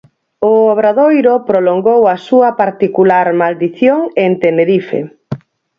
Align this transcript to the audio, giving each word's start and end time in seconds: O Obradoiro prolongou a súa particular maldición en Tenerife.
O 0.51 0.51
Obradoiro 0.73 1.33
prolongou 1.49 2.01
a 2.13 2.15
súa 2.27 2.49
particular 2.61 3.27
maldición 3.41 3.99
en 4.23 4.31
Tenerife. 4.43 4.99